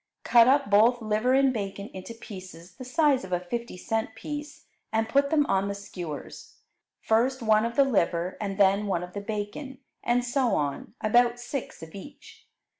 Cut 0.23 0.47
up 0.47 0.67
both 0.71 0.99
liver 0.99 1.33
and 1.35 1.53
bacon 1.53 1.91
into 1.93 2.15
pieces 2.15 2.73
the 2.75 2.83
size 2.83 3.23
of 3.23 3.31
a 3.31 3.39
fifty 3.39 3.77
cent 3.77 4.15
piece 4.15 4.65
and 4.91 5.07
put 5.07 5.29
them 5.29 5.45
on 5.45 5.67
the 5.67 5.75
skewers, 5.75 6.55
first 7.01 7.43
one 7.43 7.65
of 7.67 7.75
the 7.75 7.85
liver 7.85 8.35
and 8.41 8.57
then 8.57 8.87
one 8.87 9.03
of 9.03 9.13
the 9.13 9.21
bacon, 9.21 9.77
and 10.03 10.25
so 10.25 10.55
on, 10.55 10.95
about 11.03 11.39
six 11.39 11.83
of 11.83 11.93
each. 11.93 12.47